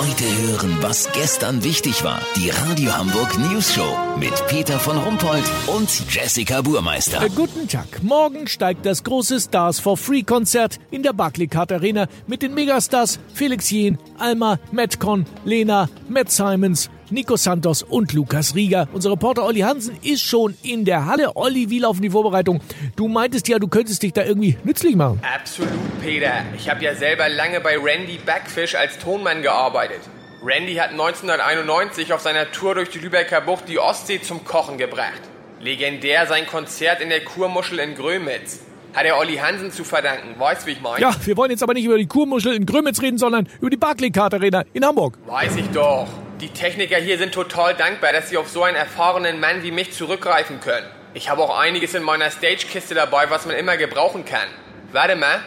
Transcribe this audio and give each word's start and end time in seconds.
Heute 0.00 0.24
hören, 0.24 0.78
was 0.80 1.12
gestern 1.12 1.62
wichtig 1.62 2.02
war. 2.04 2.22
Die 2.34 2.48
Radio 2.48 2.96
Hamburg 2.96 3.38
News 3.38 3.74
Show 3.74 3.98
mit 4.18 4.32
Peter 4.46 4.78
von 4.78 4.96
Rumpold 4.96 5.44
und 5.66 5.90
Jessica 6.08 6.62
Burmeister. 6.62 7.22
Äh, 7.22 7.28
guten 7.28 7.68
Tag. 7.68 8.02
Morgen 8.02 8.46
steigt 8.46 8.86
das 8.86 9.04
große 9.04 9.38
Stars 9.38 9.78
for 9.78 9.98
Free 9.98 10.22
Konzert 10.22 10.78
in 10.90 11.02
der 11.02 11.12
Barclaycard 11.12 11.70
Arena 11.70 12.06
mit 12.26 12.40
den 12.40 12.54
Megastars 12.54 13.18
Felix 13.34 13.70
Jen, 13.70 13.98
Alma, 14.18 14.58
Metcon, 14.72 15.26
Lena, 15.44 15.90
Matt 16.08 16.30
Simons, 16.30 16.88
Nico 17.10 17.36
Santos 17.36 17.82
und 17.82 18.12
Lukas 18.12 18.54
Rieger. 18.54 18.88
Unser 18.92 19.10
Reporter 19.10 19.44
Olli 19.44 19.60
Hansen 19.60 19.96
ist 20.02 20.22
schon 20.22 20.54
in 20.62 20.84
der 20.84 21.06
Halle. 21.06 21.36
Olli, 21.36 21.70
wie 21.70 21.80
laufen 21.80 22.02
die 22.02 22.10
Vorbereitungen? 22.10 22.60
Du 22.94 23.08
meintest 23.08 23.48
ja, 23.48 23.58
du 23.58 23.66
könntest 23.66 24.02
dich 24.02 24.12
da 24.12 24.24
irgendwie 24.24 24.56
nützlich 24.62 24.94
machen. 24.94 25.20
Absolut, 25.34 25.70
Peter. 26.00 26.32
Ich 26.56 26.70
habe 26.70 26.84
ja 26.84 26.94
selber 26.94 27.28
lange 27.28 27.60
bei 27.60 27.76
Randy 27.76 28.18
Backfish 28.24 28.74
als 28.74 28.98
Tonmann 28.98 29.42
gearbeitet. 29.42 30.00
Randy 30.42 30.74
hat 30.76 30.90
1991 30.90 32.12
auf 32.12 32.20
seiner 32.20 32.50
Tour 32.50 32.76
durch 32.76 32.90
die 32.90 32.98
Lübecker 32.98 33.40
Bucht 33.40 33.68
die 33.68 33.78
Ostsee 33.78 34.22
zum 34.22 34.44
Kochen 34.44 34.78
gebracht. 34.78 35.20
Legendär 35.60 36.26
sein 36.26 36.46
Konzert 36.46 37.00
in 37.00 37.10
der 37.10 37.24
Kurmuschel 37.24 37.80
in 37.80 37.94
Grömitz. 37.94 38.60
Hat 38.94 39.04
er 39.04 39.18
Olli 39.18 39.36
Hansen 39.36 39.70
zu 39.70 39.84
verdanken. 39.84 40.38
Weißt 40.38 40.66
wie 40.66 40.72
ich 40.72 40.80
meine? 40.80 41.00
Ja, 41.00 41.14
wir 41.24 41.36
wollen 41.36 41.50
jetzt 41.50 41.62
aber 41.62 41.74
nicht 41.74 41.84
über 41.84 41.98
die 41.98 42.06
Kurmuschel 42.06 42.54
in 42.54 42.66
Grömitz 42.66 43.02
reden, 43.02 43.18
sondern 43.18 43.48
über 43.60 43.70
die 43.70 43.76
Barclaycard 43.76 44.34
Arena 44.34 44.64
in 44.72 44.84
Hamburg. 44.84 45.18
Weiß 45.26 45.56
ich 45.56 45.68
doch. 45.68 46.08
Die 46.40 46.48
Techniker 46.48 46.96
hier 46.96 47.18
sind 47.18 47.34
total 47.34 47.74
dankbar, 47.74 48.14
dass 48.14 48.30
sie 48.30 48.38
auf 48.38 48.48
so 48.48 48.62
einen 48.62 48.76
erfahrenen 48.76 49.40
Mann 49.40 49.62
wie 49.62 49.70
mich 49.70 49.92
zurückgreifen 49.92 50.60
können. 50.60 50.88
Ich 51.12 51.28
habe 51.28 51.42
auch 51.42 51.58
einiges 51.58 51.92
in 51.92 52.02
meiner 52.02 52.30
Stagekiste 52.30 52.94
dabei, 52.94 53.28
was 53.28 53.44
man 53.44 53.56
immer 53.56 53.76
gebrauchen 53.76 54.24
kann. 54.24 54.48
Warte 54.90 55.16
mal. 55.16 55.42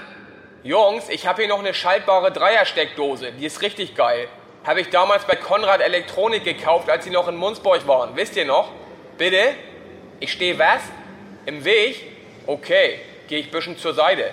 Jungs, 0.62 1.10
ich 1.10 1.26
habe 1.26 1.42
hier 1.42 1.50
noch 1.50 1.58
eine 1.58 1.74
schaltbare 1.74 2.32
Dreiersteckdose. 2.32 3.32
Die 3.32 3.46
ist 3.48 3.64
richtig 3.64 3.96
geil. 3.96 4.28
Habe 4.66 4.82
ich 4.82 4.92
damals 4.92 5.26
bei 5.26 5.36
Konrad 5.36 5.82
Elektronik 5.82 6.44
gekauft, 6.44 6.88
als 6.92 7.06
sie 7.06 7.10
noch 7.10 7.28
in 7.28 7.38
Munzburg 7.38 7.88
waren. 7.88 8.16
Wisst 8.16 8.36
ihr 8.36 8.46
noch? 8.46 8.72
Bitte? 9.18 9.56
Ich 10.20 10.32
stehe 10.32 10.60
was? 10.60 10.84
Im 11.48 11.66
Weg? 11.66 12.06
Okay, 12.46 13.00
gehe 13.28 13.40
ich 13.40 13.50
bisschen 13.50 13.80
zur 13.80 13.96
Seite. 13.96 14.30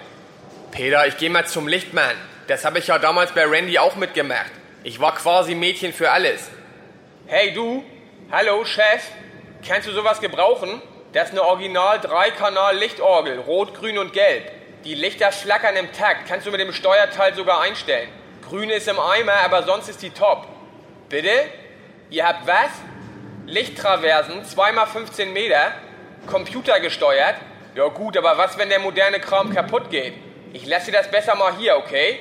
Peter, 0.72 1.06
ich 1.06 1.16
gehe 1.16 1.30
mal 1.30 1.46
zum 1.46 1.66
Lichtmann. 1.66 2.16
Das 2.48 2.66
habe 2.66 2.80
ich 2.80 2.86
ja 2.88 2.98
damals 2.98 3.32
bei 3.32 3.46
Randy 3.46 3.78
auch 3.78 3.96
mitgemacht. 3.96 4.59
Ich 4.82 4.98
war 4.98 5.14
quasi 5.14 5.54
Mädchen 5.54 5.92
für 5.92 6.10
alles. 6.10 6.48
Hey 7.26 7.52
du, 7.52 7.84
hallo 8.32 8.64
Chef, 8.64 9.02
kannst 9.66 9.86
du 9.86 9.92
sowas 9.92 10.22
gebrauchen? 10.22 10.80
Das 11.12 11.28
ist 11.28 11.32
eine 11.32 11.42
Original 11.42 11.98
3-Kanal 11.98 12.78
Lichtorgel, 12.78 13.40
rot, 13.40 13.74
grün 13.74 13.98
und 13.98 14.14
gelb. 14.14 14.50
Die 14.84 14.94
Lichter 14.94 15.32
flackern 15.32 15.76
im 15.76 15.92
Takt, 15.92 16.26
kannst 16.26 16.46
du 16.46 16.50
mit 16.50 16.60
dem 16.60 16.72
Steuerteil 16.72 17.34
sogar 17.34 17.60
einstellen. 17.60 18.08
Grün 18.48 18.70
ist 18.70 18.88
im 18.88 18.98
Eimer, 18.98 19.34
aber 19.44 19.64
sonst 19.64 19.90
ist 19.90 20.00
die 20.00 20.10
top. 20.10 20.46
Bitte? 21.10 21.30
Ihr 22.08 22.26
habt 22.26 22.46
was? 22.46 22.70
Lichttraversen, 23.44 24.44
2x15 24.46 25.26
Meter, 25.26 25.72
computergesteuert. 26.26 27.36
Ja 27.74 27.86
gut, 27.88 28.16
aber 28.16 28.38
was, 28.38 28.56
wenn 28.56 28.70
der 28.70 28.78
moderne 28.78 29.20
Kram 29.20 29.52
kaputt 29.52 29.90
geht? 29.90 30.14
Ich 30.54 30.64
lasse 30.64 30.90
dir 30.90 30.96
das 30.96 31.10
besser 31.10 31.34
mal 31.34 31.54
hier, 31.58 31.76
okay? 31.76 32.20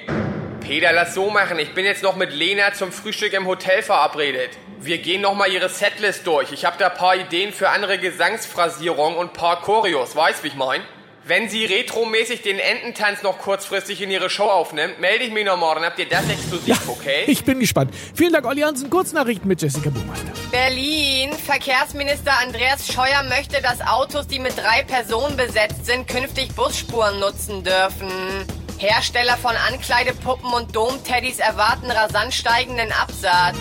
Peter, 0.69 0.93
lass 0.93 1.15
so 1.15 1.31
machen. 1.31 1.57
Ich 1.57 1.73
bin 1.73 1.83
jetzt 1.83 2.03
noch 2.03 2.15
mit 2.15 2.31
Lena 2.31 2.75
zum 2.75 2.91
Frühstück 2.91 3.33
im 3.33 3.47
Hotel 3.47 3.81
verabredet. 3.81 4.51
Wir 4.79 4.99
gehen 4.99 5.21
noch 5.21 5.33
mal 5.33 5.51
ihre 5.51 5.67
Setlist 5.67 6.27
durch. 6.27 6.51
Ich 6.51 6.63
habe 6.63 6.75
da 6.77 6.89
paar 6.89 7.15
Ideen 7.15 7.51
für 7.51 7.69
andere 7.69 7.97
Gesangsphrasierungen 7.97 9.17
und 9.17 9.33
paar 9.33 9.63
Choreos. 9.63 10.15
Weißt, 10.15 10.43
wie 10.43 10.49
ich 10.49 10.53
mein? 10.53 10.81
Wenn 11.25 11.49
sie 11.49 11.65
retromäßig 11.65 12.43
den 12.43 12.59
Ententanz 12.59 13.23
noch 13.23 13.39
kurzfristig 13.39 13.99
in 14.03 14.11
ihre 14.11 14.29
Show 14.29 14.43
aufnimmt, 14.43 14.99
melde 14.99 15.23
ich 15.23 15.31
mich 15.31 15.43
noch 15.43 15.57
morgen. 15.57 15.83
Habt 15.83 15.97
ihr 15.97 16.07
das 16.07 16.29
exklusiv, 16.29 16.67
Ja, 16.67 16.77
okay? 16.85 17.23
ich 17.25 17.43
bin 17.43 17.59
gespannt. 17.59 17.91
Vielen 18.13 18.31
Dank, 18.33 18.45
Olli 18.45 18.61
Hansen. 18.61 18.91
Kurznachrichten 18.91 19.47
mit 19.47 19.59
Jessica 19.63 19.89
Buchmeister. 19.89 20.27
Berlin. 20.51 21.31
Verkehrsminister 21.33 22.33
Andreas 22.43 22.85
Scheuer 22.93 23.23
möchte, 23.23 23.59
dass 23.63 23.81
Autos, 23.81 24.27
die 24.27 24.37
mit 24.37 24.55
drei 24.55 24.83
Personen 24.83 25.35
besetzt 25.35 25.87
sind, 25.87 26.07
künftig 26.07 26.55
Busspuren 26.55 27.19
nutzen 27.19 27.63
dürfen. 27.63 28.11
Hersteller 28.79 29.35
von 29.35 29.57
Ankleidepuppen 29.57 30.53
und 30.53 30.73
Domteddys 30.73 31.39
erwarten 31.39 31.91
rasant 31.91 32.33
steigenden 32.33 32.93
Absatz. 32.93 33.57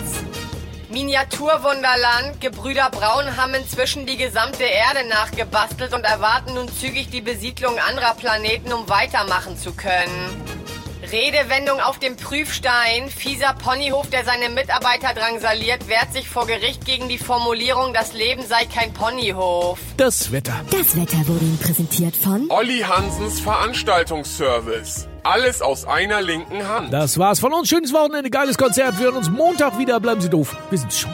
Miniaturwunderland. 0.89 2.39
Gebrüder 2.39 2.89
Braun 2.89 3.35
haben 3.35 3.53
inzwischen 3.53 4.05
die 4.05 4.15
gesamte 4.15 4.63
Erde 4.63 5.09
nachgebastelt 5.09 5.93
und 5.93 6.05
erwarten 6.05 6.53
nun 6.53 6.71
zügig 6.73 7.09
die 7.09 7.19
Besiedlung 7.19 7.77
anderer 7.79 8.15
Planeten, 8.15 8.71
um 8.71 8.87
weitermachen 8.87 9.57
zu 9.57 9.73
können. 9.73 10.58
Redewendung 11.03 11.79
auf 11.79 11.99
dem 11.99 12.15
Prüfstein. 12.15 13.09
Fieser 13.09 13.53
Ponyhof, 13.53 14.09
der 14.09 14.25
seine 14.25 14.49
Mitarbeiter 14.49 15.13
drangsaliert, 15.13 15.87
wehrt 15.87 16.13
sich 16.13 16.27
vor 16.27 16.45
Gericht 16.45 16.85
gegen 16.85 17.09
die 17.09 17.17
Formulierung, 17.17 17.93
das 17.93 18.13
Leben 18.13 18.43
sei 18.43 18.65
kein 18.65 18.93
Ponyhof. 18.93 19.79
Das 19.97 20.31
Wetter. 20.31 20.53
Das 20.71 20.95
Wetter 20.95 21.27
wurde 21.27 21.45
Ihnen 21.45 21.59
präsentiert 21.59 22.15
von 22.15 22.49
Olli 22.49 22.79
Hansens 22.79 23.39
Veranstaltungsservice. 23.39 25.07
Alles 25.23 25.61
aus 25.61 25.85
einer 25.85 26.21
linken 26.21 26.67
Hand. 26.67 26.93
Das 26.93 27.17
war's 27.17 27.39
von 27.39 27.53
uns. 27.53 27.69
Schönes 27.69 27.93
Wochenende, 27.93 28.29
geiles 28.29 28.57
Konzert. 28.57 28.97
Wir 28.97 29.07
hören 29.07 29.17
uns 29.17 29.29
Montag 29.29 29.77
wieder. 29.77 29.99
Bleiben 29.99 30.21
Sie 30.21 30.29
doof. 30.29 30.55
Wir 30.69 30.79
sind's 30.79 30.99
schon. 30.99 31.11